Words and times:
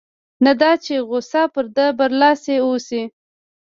نه 0.45 0.51
دا 0.61 0.71
چې 0.85 0.93
غوسه 1.07 1.43
پر 1.53 1.65
ده 1.75 1.85
برلاسې 1.99 2.55
اوسي. 2.67 3.03